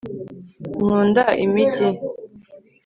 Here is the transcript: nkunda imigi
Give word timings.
nkunda 0.73 1.23
imigi 1.45 1.87